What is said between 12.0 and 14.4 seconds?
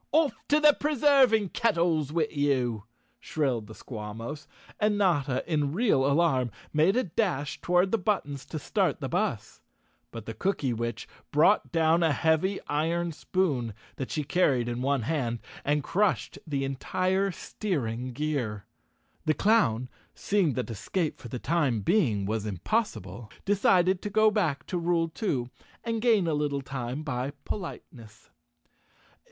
a heavy iron spoon, that she